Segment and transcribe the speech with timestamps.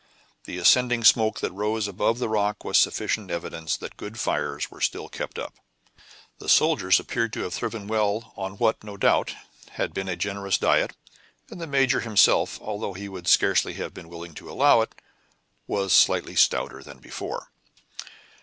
[0.45, 4.81] The ascending smoke that rose above the rock was sufficient evidence that good fires were
[4.81, 5.57] still kept up;
[6.39, 9.35] the soldiers appeared to have thriven well on what, no doubt,
[9.73, 10.93] had been a generous diet,
[11.51, 14.95] and the major himself, although he would scarcely have been willing to allow it,
[15.67, 17.51] was slightly stouter than before.